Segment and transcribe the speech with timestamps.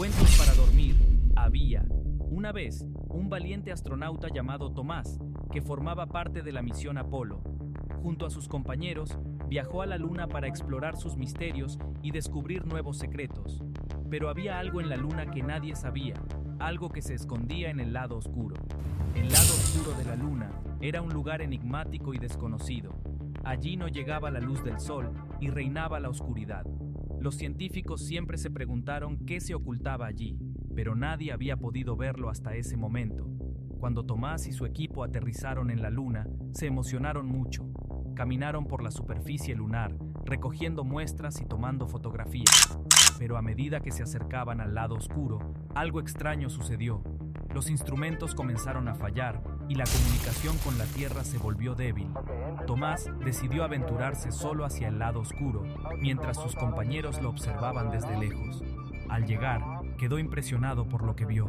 [0.00, 0.96] Cuentos para dormir.
[1.36, 1.84] Había,
[2.30, 5.20] una vez, un valiente astronauta llamado Tomás,
[5.52, 7.42] que formaba parte de la misión Apolo.
[8.02, 12.96] Junto a sus compañeros, viajó a la Luna para explorar sus misterios y descubrir nuevos
[12.96, 13.62] secretos.
[14.08, 16.14] Pero había algo en la Luna que nadie sabía,
[16.60, 18.56] algo que se escondía en el lado oscuro.
[19.14, 22.98] El lado oscuro de la Luna era un lugar enigmático y desconocido.
[23.44, 26.64] Allí no llegaba la luz del sol y reinaba la oscuridad.
[27.20, 30.38] Los científicos siempre se preguntaron qué se ocultaba allí,
[30.74, 33.28] pero nadie había podido verlo hasta ese momento.
[33.78, 37.68] Cuando Tomás y su equipo aterrizaron en la Luna, se emocionaron mucho.
[38.16, 42.78] Caminaron por la superficie lunar, recogiendo muestras y tomando fotografías.
[43.18, 47.02] Pero a medida que se acercaban al lado oscuro, algo extraño sucedió.
[47.54, 52.08] Los instrumentos comenzaron a fallar y la comunicación con la Tierra se volvió débil.
[52.66, 55.62] Tomás decidió aventurarse solo hacia el lado oscuro,
[56.00, 58.64] mientras sus compañeros lo observaban desde lejos.
[59.08, 59.62] Al llegar,
[59.96, 61.48] quedó impresionado por lo que vio.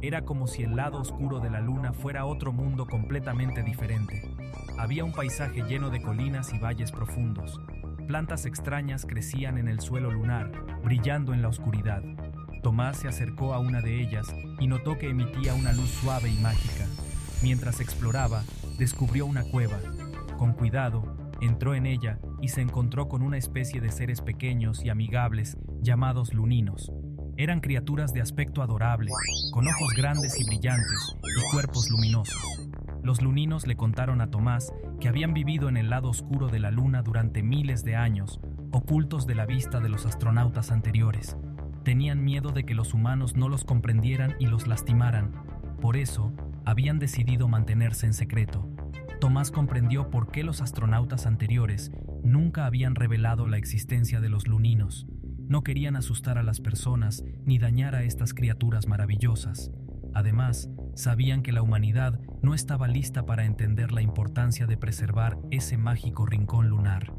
[0.00, 4.34] Era como si el lado oscuro de la luna fuera otro mundo completamente diferente.
[4.78, 7.60] Había un paisaje lleno de colinas y valles profundos.
[8.06, 10.50] Plantas extrañas crecían en el suelo lunar,
[10.82, 12.02] brillando en la oscuridad.
[12.62, 14.26] Tomás se acercó a una de ellas
[14.58, 16.86] y notó que emitía una luz suave y mágica.
[17.42, 18.42] Mientras exploraba,
[18.78, 19.78] descubrió una cueva.
[20.36, 24.88] Con cuidado, entró en ella y se encontró con una especie de seres pequeños y
[24.88, 26.92] amigables llamados luninos.
[27.36, 29.12] Eran criaturas de aspecto adorable,
[29.52, 32.68] con ojos grandes y brillantes y cuerpos luminosos.
[33.04, 36.72] Los luninos le contaron a Tomás que habían vivido en el lado oscuro de la
[36.72, 38.40] luna durante miles de años,
[38.72, 41.36] ocultos de la vista de los astronautas anteriores.
[41.84, 45.32] Tenían miedo de que los humanos no los comprendieran y los lastimaran.
[45.80, 46.32] Por eso,
[46.68, 48.68] habían decidido mantenerse en secreto.
[49.22, 51.90] Tomás comprendió por qué los astronautas anteriores
[52.22, 55.06] nunca habían revelado la existencia de los luninos.
[55.48, 59.70] No querían asustar a las personas ni dañar a estas criaturas maravillosas.
[60.12, 65.78] Además, sabían que la humanidad no estaba lista para entender la importancia de preservar ese
[65.78, 67.14] mágico rincón lunar.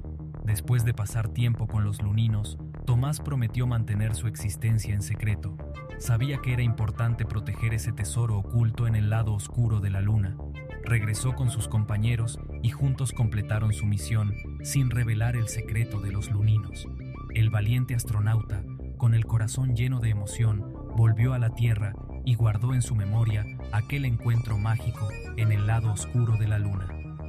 [0.45, 5.55] Después de pasar tiempo con los luninos, Tomás prometió mantener su existencia en secreto.
[5.99, 10.35] Sabía que era importante proteger ese tesoro oculto en el lado oscuro de la luna.
[10.85, 14.33] Regresó con sus compañeros y juntos completaron su misión
[14.63, 16.87] sin revelar el secreto de los luninos.
[17.35, 18.63] El valiente astronauta,
[18.97, 21.93] con el corazón lleno de emoción, volvió a la Tierra
[22.25, 26.87] y guardó en su memoria aquel encuentro mágico en el lado oscuro de la luna.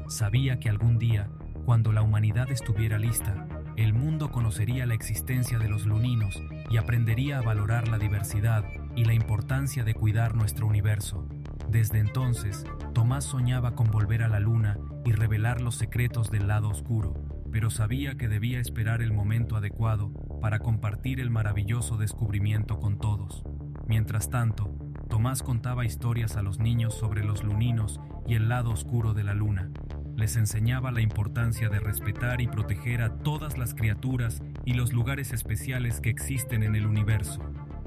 [0.09, 1.29] Sabía que algún día,
[1.67, 7.39] cuando la humanidad estuviera lista, el mundo conocería la existencia de los luninos y aprendería
[7.39, 8.65] a valorar la diversidad
[8.97, 11.27] y la importancia de cuidar nuestro universo.
[11.69, 16.69] Desde entonces, Tomás soñaba con volver a la luna y revelar los secretos del lado
[16.69, 17.15] oscuro,
[17.53, 23.45] pero sabía que debía esperar el momento adecuado para compartir el maravilloso descubrimiento con todos.
[23.87, 24.75] Mientras tanto,
[25.09, 29.35] Tomás contaba historias a los niños sobre los luninos y el lado oscuro de la
[29.35, 29.71] luna.
[30.17, 35.33] Les enseñaba la importancia de respetar y proteger a todas las criaturas y los lugares
[35.33, 37.41] especiales que existen en el universo.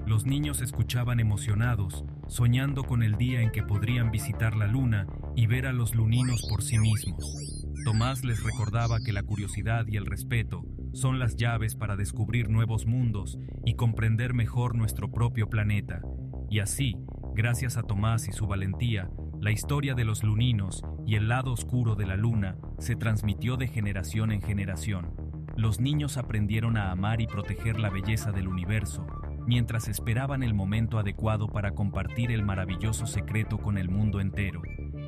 [0.06, 5.48] Los niños escuchaban emocionados, soñando con el día en que podrían visitar la luna y
[5.48, 7.66] ver a los luninos por sí mismos.
[7.86, 12.86] Tomás les recordaba que la curiosidad y el respeto son las llaves para descubrir nuevos
[12.86, 16.02] mundos y comprender mejor nuestro propio planeta.
[16.50, 16.96] Y así,
[17.34, 19.10] gracias a Tomás y su valentía,
[19.42, 23.68] la historia de los luninos y el lado oscuro de la luna se transmitió de
[23.68, 25.14] generación en generación.
[25.56, 29.06] Los niños aprendieron a amar y proteger la belleza del universo,
[29.46, 34.62] mientras esperaban el momento adecuado para compartir el maravilloso secreto con el mundo entero.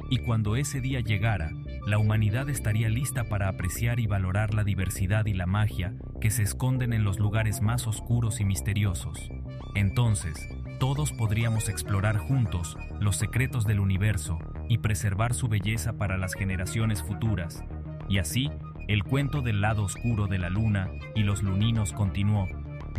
[0.10, 1.52] Y cuando ese día llegara,
[1.88, 6.44] la humanidad estaría lista para apreciar y valorar la diversidad y la magia que se
[6.44, 9.32] esconden en los lugares más oscuros y misteriosos.
[9.74, 10.48] Entonces,
[10.80, 17.04] todos podríamos explorar juntos los secretos del universo y preservar su belleza para las generaciones
[17.04, 17.64] futuras.
[18.10, 18.52] Y así,
[18.88, 22.48] el cuento del lado oscuro de la luna y los luninos continuó,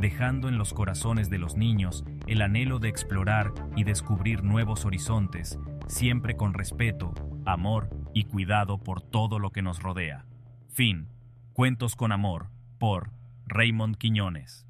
[0.01, 5.59] dejando en los corazones de los niños el anhelo de explorar y descubrir nuevos horizontes,
[5.87, 7.15] siempre con respeto,
[7.45, 10.27] amor y cuidado por todo lo que nos rodea.
[10.69, 11.09] Fin.
[11.53, 13.13] Cuentos con amor, por
[13.47, 14.67] Raymond Quiñones.